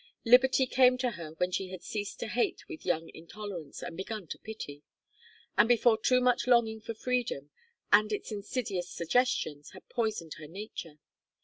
Liberty 0.25 0.65
came 0.65 0.97
to 0.97 1.11
her 1.11 1.33
when 1.33 1.51
she 1.51 1.67
had 1.67 1.83
ceased 1.83 2.19
to 2.21 2.27
hate 2.27 2.67
with 2.67 2.87
young 2.87 3.11
intolerance 3.13 3.83
and 3.83 3.95
begun 3.95 4.25
to 4.29 4.39
pity; 4.39 4.81
and 5.59 5.69
before 5.69 5.95
too 5.95 6.19
much 6.19 6.47
longing 6.47 6.81
for 6.81 6.95
freedom, 6.95 7.51
and 7.93 8.11
its 8.11 8.31
insidious 8.31 8.89
suggestions, 8.89 9.73
had 9.73 9.87
poisoned 9.89 10.33
her 10.39 10.47
nature. 10.47 10.97